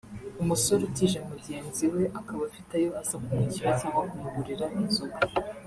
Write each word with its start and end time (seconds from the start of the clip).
umusore 0.41 0.81
utije 0.89 1.17
mugenzi 1.29 1.83
we 1.93 2.03
akaba 2.19 2.41
afite 2.49 2.71
ayo 2.79 2.89
aza 3.01 3.15
kumwishyura 3.23 3.71
cyangwa 3.79 4.01
kumugurira 4.09 4.65
inzoga 4.79 5.17